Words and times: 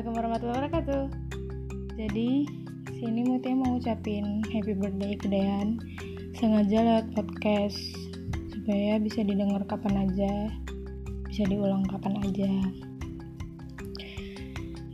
Assalamualaikum 0.00 0.32
warahmatullahi 0.32 0.60
wabarakatuh. 0.64 1.04
Jadi 2.00 2.30
sini 2.88 3.20
Mutia 3.20 3.52
mau 3.52 3.76
ucapin 3.76 4.40
happy 4.48 4.72
birthday 4.72 5.12
ke 5.12 5.28
Dean. 5.28 5.76
Sengaja 6.40 6.78
lewat 6.80 7.06
podcast 7.12 7.76
supaya 8.48 8.96
bisa 8.96 9.20
didengar 9.20 9.60
kapan 9.68 10.08
aja, 10.08 10.56
bisa 11.28 11.44
diulang 11.52 11.84
kapan 11.84 12.16
aja. 12.16 12.48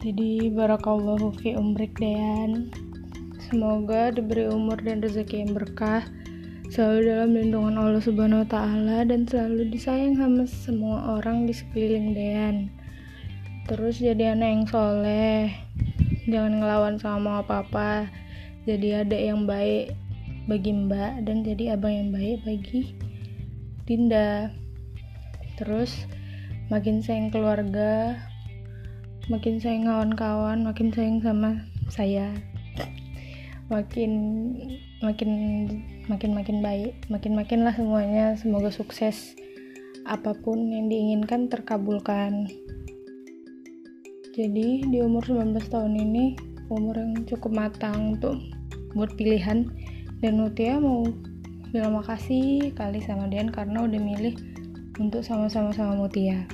Jadi 0.03 0.50
barakallahu 0.50 1.38
fi 1.38 1.54
umrik 1.54 1.95
Dean. 2.02 2.75
Semoga 3.46 4.11
diberi 4.11 4.50
umur 4.50 4.82
dan 4.82 5.07
rezeki 5.07 5.46
yang 5.46 5.54
berkah, 5.54 6.02
selalu 6.75 7.14
dalam 7.14 7.30
lindungan 7.30 7.79
Allah 7.79 8.02
Subhanahu 8.02 8.43
wa 8.43 8.49
taala 8.50 9.07
dan 9.07 9.22
selalu 9.22 9.71
disayang 9.71 10.18
sama 10.18 10.50
semua 10.50 11.22
orang 11.22 11.46
di 11.46 11.54
sekeliling 11.54 12.11
Dean 12.11 12.75
terus 13.66 13.98
jadi 13.98 14.38
anak 14.38 14.48
yang 14.50 14.64
soleh. 14.70 15.50
Jangan 16.26 16.58
ngelawan 16.58 16.96
sama 16.98 17.43
apa-apa 17.43 18.11
jadi 18.66 19.07
adik 19.07 19.22
yang 19.30 19.46
baik 19.46 19.94
bagi 20.50 20.74
mbak 20.74 21.22
dan 21.22 21.46
jadi 21.46 21.79
abang 21.79 21.94
yang 21.94 22.10
baik 22.10 22.43
bagi 22.43 22.94
Dinda. 23.86 24.50
Terus 25.58 26.07
makin 26.66 26.98
sayang 26.98 27.30
keluarga 27.30 28.18
makin 29.30 29.58
sayang 29.58 29.86
kawan-kawan 29.86 30.66
makin 30.66 30.90
sayang 30.90 31.22
sama 31.22 31.62
saya. 31.90 32.34
Makin 33.66 34.12
makin 35.02 35.30
makin 36.06 36.30
makin 36.34 36.58
baik 36.62 36.94
makin 37.06 37.34
makin 37.34 37.66
lah 37.66 37.74
semuanya. 37.74 38.34
Semoga 38.38 38.70
sukses 38.70 39.34
apa 40.06 40.34
pun 40.38 40.70
yang 40.70 40.86
diinginkan 40.86 41.50
terkabulkan 41.50 42.46
jadi 44.36 44.84
di 44.84 44.98
umur 45.00 45.24
19 45.24 45.56
tahun 45.72 45.96
ini 45.96 46.36
umur 46.68 47.00
yang 47.00 47.24
cukup 47.24 47.56
matang 47.56 48.20
untuk 48.20 48.36
buat 48.92 49.16
pilihan. 49.16 49.64
Dan 50.20 50.40
Mutia 50.40 50.76
mau 50.76 51.08
bilang 51.72 52.00
makasih 52.00 52.72
kali 52.72 53.00
sama 53.04 53.28
Dian 53.28 53.52
karena 53.52 53.84
udah 53.84 54.00
milih 54.00 54.36
untuk 54.96 55.20
sama-sama 55.20 55.72
sama 55.76 55.92
Mutia 55.92 56.48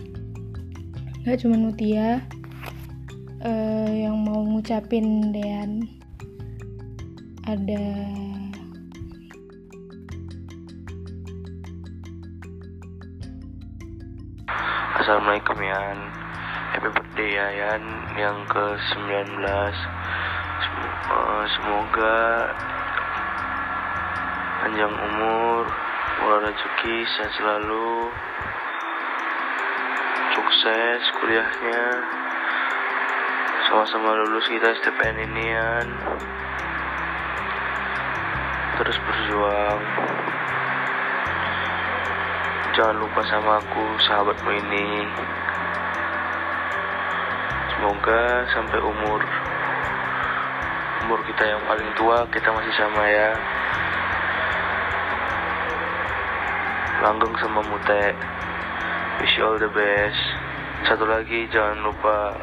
gak 1.23 1.39
cuma 1.39 1.55
Mutia 1.55 2.19
uh, 3.47 3.91
yang 3.91 4.19
mau 4.19 4.43
ngucapin 4.43 5.31
Dian 5.31 5.87
ada 7.47 7.87
Assalamualaikum 14.99 15.59
Yan 15.63 16.22
happy 16.73 16.89
birthday 16.89 17.37
Yayan 17.37 17.85
yang 18.17 18.49
ke-19. 18.49 19.45
Semoga 21.53 22.21
panjang 24.65 24.95
umur 24.97 25.69
murah 26.25 26.41
rezeki 26.49 26.97
sehat 27.13 27.33
selalu. 27.37 28.09
Sukses 30.33 31.03
kuliahnya. 31.21 31.85
Sama-sama 33.69 34.17
lulus 34.25 34.49
kita 34.49 34.73
STPN 34.81 35.29
ini 35.29 35.45
Yan 35.53 35.89
terus 38.81 38.97
berjuang. 39.05 39.81
Jangan 42.73 42.97
lupa 42.97 43.21
sama 43.29 43.61
aku 43.61 43.85
sahabatmu 44.09 44.51
ini 44.57 45.05
Semoga 47.83 48.47
sampai 48.55 48.79
umur 48.79 49.19
umur 51.03 51.19
kita 51.27 51.51
yang 51.51 51.59
paling 51.67 51.91
tua 51.99 52.23
kita 52.31 52.55
masih 52.55 52.71
sama 52.79 53.03
ya. 53.11 53.35
Langgeng 57.03 57.35
sama 57.43 57.59
Mute. 57.67 58.15
Wish 59.19 59.35
you 59.35 59.43
all 59.43 59.59
the 59.59 59.67
best. 59.75 60.23
Satu 60.87 61.11
lagi 61.11 61.51
jangan 61.51 61.83
lupa 61.83 62.39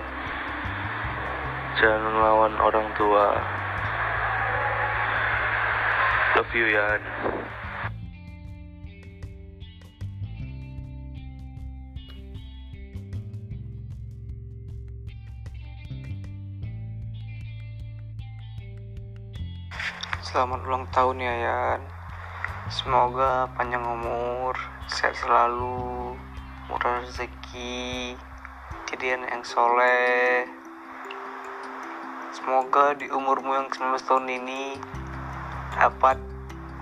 jangan 1.79 2.03
melawan 2.19 2.59
orang 2.59 2.91
tua. 2.99 3.39
Love 6.35 6.51
you 6.51 6.67
ya. 6.67 6.99
Selamat 20.19 20.67
ulang 20.67 20.83
tahun 20.91 21.23
ya 21.23 21.31
Yan 21.31 21.79
Semoga 22.67 23.47
panjang 23.55 23.87
umur 23.87 24.51
Sehat 24.91 25.15
selalu 25.15 26.11
Murah 26.67 26.99
rezeki 27.07 28.19
Jadi 28.83 29.15
yang 29.15 29.39
soleh. 29.47 30.43
Semoga 32.35 32.99
di 32.99 33.07
umurmu 33.07 33.63
yang 33.63 33.71
19 33.71 33.95
tahun 34.03 34.27
ini 34.27 34.75
Dapat 35.79 36.19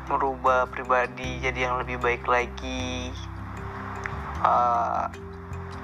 merubah 0.09 0.65
pribadi 0.73 1.37
jadi 1.37 1.69
yang 1.69 1.77
lebih 1.85 2.01
baik 2.01 2.25
lagi. 2.25 3.13
Uh, 4.41 5.13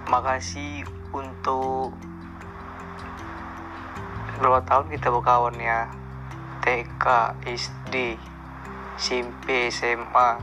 Makasih 0.10 0.90
untuk 1.14 1.94
Berapa 4.42 4.66
tahun 4.66 4.90
kita 4.90 5.14
berkawan 5.14 5.54
ya 5.62 6.02
TK, 6.64 7.06
SD, 7.44 8.16
SMP, 8.96 9.68
SMA 9.68 10.40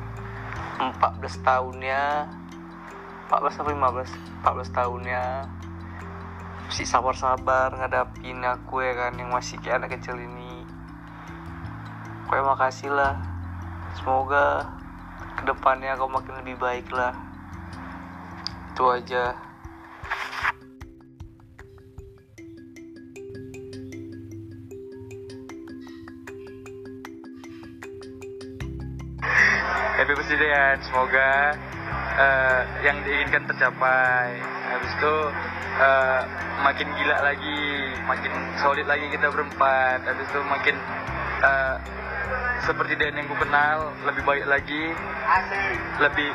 14 0.76 1.40
tahunnya. 1.40 2.28
14 3.32 3.56
atau 3.56 3.72
15 3.72 4.44
14 4.44 4.68
tahunnya. 4.68 5.48
Masih 6.68 6.84
sabar-sabar 6.84 7.72
ngadapin 7.72 8.44
aku 8.44 8.84
ya 8.84 8.92
kan 8.92 9.16
yang 9.16 9.32
masih 9.32 9.56
kayak 9.64 9.80
anak 9.80 9.96
kecil 9.96 10.20
ini. 10.20 10.60
Gue 12.28 12.38
makasih 12.44 12.92
lah. 12.92 13.16
Semoga 13.96 14.76
ke 15.40 15.48
depannya 15.48 15.96
kau 15.96 16.12
makin 16.12 16.36
lebih 16.44 16.60
baik 16.60 16.92
lah. 16.92 17.16
Itu 18.76 18.92
aja 18.92 19.49
birthday 30.40 30.56
ya 30.56 30.80
semoga 30.80 31.30
uh, 32.16 32.60
yang 32.80 32.96
diinginkan 33.04 33.44
tercapai. 33.44 34.40
Habis 34.72 34.88
itu 34.96 35.14
uh, 35.76 36.20
makin 36.64 36.88
gila 36.96 37.16
lagi 37.20 37.92
makin 38.08 38.32
solid 38.56 38.88
lagi 38.88 39.04
kita 39.12 39.28
berempat. 39.28 40.00
Habis 40.00 40.24
itu 40.32 40.40
makin 40.48 40.80
uh, 41.44 41.76
seperti 42.64 42.96
Dan 42.96 43.20
yang 43.20 43.28
gue 43.28 43.36
kenal 43.36 43.92
lebih 44.08 44.24
baik 44.24 44.48
lagi 44.48 44.96
lebih 46.00 46.28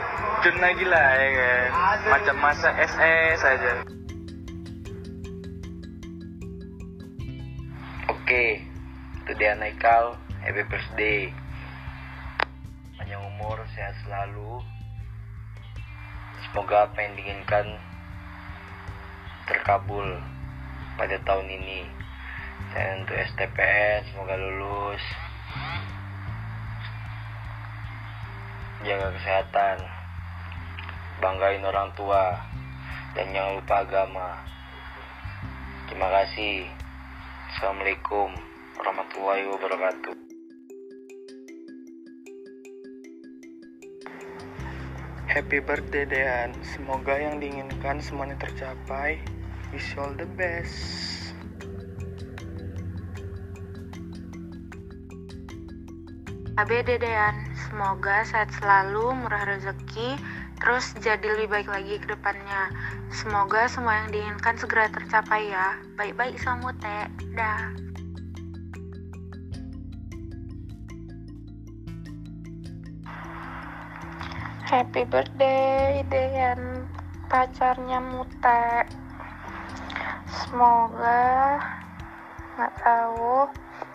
tun 0.46 0.58
lagi 0.62 0.86
lah 0.86 1.10
ya 1.18 1.30
kan? 1.34 1.70
Macam 2.06 2.36
masa 2.46 2.70
SS 2.78 3.42
saja 3.42 3.82
oke 8.10 8.22
okay. 8.26 8.62
itu 9.22 9.32
dia 9.38 9.54
Naikal 9.54 10.18
happy 10.42 10.66
birthday 10.66 11.30
umur, 13.46 13.62
sehat 13.78 13.94
selalu. 14.02 14.58
Semoga 16.50 16.90
apa 16.90 16.98
yang 16.98 17.14
diinginkan 17.14 17.78
terkabul 19.46 20.18
pada 20.98 21.14
tahun 21.22 21.54
ini. 21.54 21.86
Dan 22.74 23.06
untuk 23.06 23.14
STPN 23.14 24.02
semoga 24.10 24.34
lulus. 24.34 25.04
Jaga 28.82 29.14
kesehatan. 29.14 29.78
Banggain 31.22 31.62
orang 31.62 31.94
tua 31.94 32.42
dan 33.14 33.30
jangan 33.30 33.62
lupa 33.62 33.76
agama. 33.86 34.30
Terima 35.86 36.10
kasih. 36.10 36.66
Assalamualaikum 37.54 38.34
warahmatullahi 38.82 39.46
wabarakatuh. 39.54 40.25
Happy 45.36 45.60
birthday 45.60 46.08
Dean. 46.08 46.56
Semoga 46.64 47.12
yang 47.20 47.44
diinginkan 47.44 48.00
semuanya 48.00 48.40
tercapai. 48.40 49.20
Wish 49.76 49.92
you 49.92 50.00
all 50.00 50.16
the 50.16 50.24
best. 50.40 50.72
ABD 56.56 57.04
Dean. 57.04 57.36
Semoga 57.68 58.24
sehat 58.24 58.48
selalu, 58.64 59.12
murah 59.12 59.44
rezeki 59.44 60.16
terus 60.56 60.96
jadi 61.04 61.36
lebih 61.36 61.52
baik 61.52 61.68
lagi 61.68 62.00
ke 62.00 62.16
depannya. 62.16 62.72
Semoga 63.12 63.68
semua 63.68 64.08
yang 64.08 64.16
diinginkan 64.16 64.56
segera 64.56 64.88
tercapai 64.88 65.52
ya. 65.52 65.76
Baik-baik 66.00 66.40
sama 66.40 66.72
Mute 66.72 67.12
dah 67.36 67.76
Happy 74.66 75.06
birthday 75.06 76.02
Dean 76.10 76.90
pacarnya 77.30 78.02
Mute 78.02 78.90
semoga 80.26 81.62
nggak 82.58 82.74
tahu. 82.82 83.46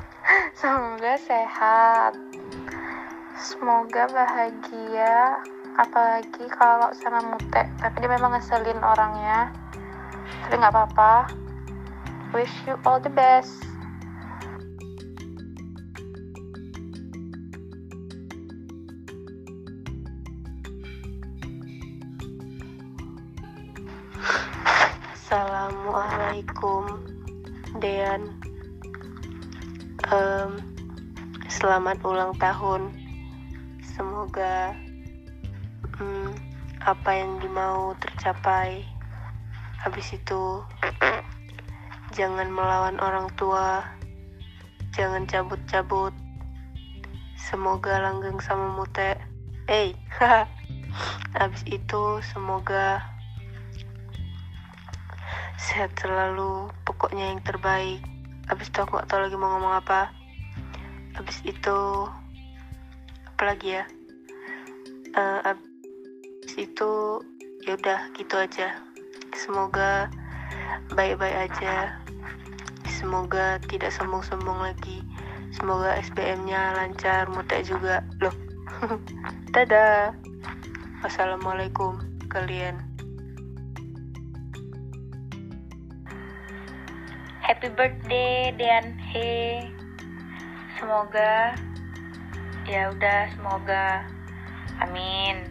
Semoga 0.63 1.19
sehat. 1.19 2.15
Semoga 3.35 4.07
bahagia 4.15 5.43
apalagi 5.75 6.47
kalau 6.55 6.95
sama 7.03 7.19
Mute 7.19 7.67
tapi 7.83 7.97
dia 7.99 8.11
memang 8.15 8.39
ngeselin 8.39 8.79
orangnya. 8.79 9.51
Tapi 10.47 10.55
nggak 10.55 10.71
apa-apa. 10.71 11.35
Wish 12.31 12.55
you 12.71 12.79
all 12.87 13.03
the 13.03 13.11
best 13.11 13.70
Assalamualaikum 25.31 27.07
Dean. 27.79 28.35
Um, 30.11 30.59
Selamat 31.47 32.03
ulang 32.03 32.35
tahun. 32.43 32.91
Semoga 33.95 34.75
um, 36.03 36.35
apa 36.83 37.15
yang 37.15 37.39
dimau 37.39 37.95
tercapai 38.03 38.83
Habis 39.79 40.19
itu 40.19 40.67
Jangan 42.19 42.51
melawan 42.51 42.99
orang 42.99 43.31
tua 43.39 43.87
Jangan 44.99 45.31
cabut-cabut. 45.31 46.11
Semoga 47.39 48.03
langgeng 48.03 48.43
sama 48.43 48.75
mute 48.75 49.15
Eh, 49.71 49.95
hey, 49.95 50.19
Habis 51.39 51.63
itu 51.71 52.19
semoga 52.35 53.20
sehat 55.61 55.93
selalu 56.01 56.73
pokoknya 56.89 57.37
yang 57.37 57.45
terbaik. 57.45 58.01
Abis 58.49 58.73
itu 58.73 58.81
aku 58.81 58.97
gak 58.97 59.13
tau 59.13 59.21
lagi 59.21 59.37
mau 59.37 59.53
ngomong 59.53 59.77
apa. 59.77 60.09
Abis 61.21 61.45
itu 61.45 61.79
apa 63.29 63.43
lagi 63.45 63.77
ya? 63.77 63.85
Uh, 65.13 65.53
abis 65.53 66.65
itu 66.65 67.21
yaudah 67.69 68.09
gitu 68.17 68.41
aja. 68.41 68.81
Semoga 69.37 70.09
baik-baik 70.97 71.53
aja. 71.53 72.01
Semoga 72.89 73.61
tidak 73.69 73.93
sombong-sombong 73.93 74.65
lagi. 74.65 75.05
Semoga 75.53 76.01
SBM-nya 76.01 76.73
lancar 76.73 77.29
mutek 77.29 77.69
juga. 77.69 78.01
Loh 78.25 78.33
dadah. 79.55 80.17
Wassalamualaikum 81.01 81.97
kalian 82.29 82.90
Happy 87.61 87.77
birthday 87.77 88.57
Dan 88.57 88.97
He. 89.13 89.69
Semoga 90.81 91.53
ya 92.65 92.89
udah 92.89 93.29
semoga 93.37 94.09
amin. 94.81 95.45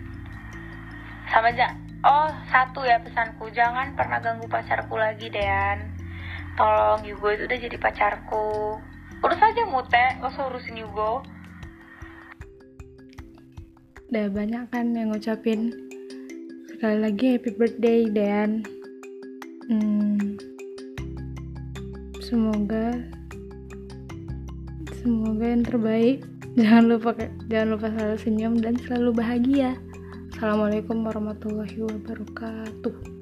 Sama 1.29 1.53
aja. 1.53 1.69
Oh, 2.01 2.33
satu 2.49 2.81
ya 2.81 2.97
pesanku, 2.97 3.53
jangan 3.53 3.93
pernah 3.93 4.17
ganggu 4.25 4.49
pacarku 4.49 4.97
lagi, 4.97 5.29
Dan. 5.29 5.85
Tolong 6.57 7.05
Yugo 7.05 7.29
itu 7.29 7.45
udah 7.45 7.59
jadi 7.61 7.77
pacarku. 7.77 8.81
Urus 9.21 9.45
aja 9.45 9.69
Mute, 9.69 10.17
usah 10.25 10.49
urusin 10.49 10.81
Yugo. 10.81 11.21
Udah 14.09 14.33
banyak 14.33 14.65
kan 14.73 14.97
yang 14.97 15.13
ngucapin 15.13 15.77
sekali 16.73 17.05
lagi 17.05 17.37
happy 17.37 17.53
birthday 17.53 18.09
Dan. 18.09 18.65
Hmm, 19.69 20.48
semoga 22.29 22.93
semoga 25.01 25.45
yang 25.49 25.65
terbaik. 25.65 26.21
Jangan 26.53 26.85
lupa 26.85 27.11
jangan 27.49 27.67
lupa 27.73 27.87
selalu 27.97 28.17
senyum 28.21 28.53
dan 28.61 28.77
selalu 28.85 29.09
bahagia. 29.17 29.73
Assalamualaikum 30.37 31.01
warahmatullahi 31.09 31.81
wabarakatuh 31.81 33.18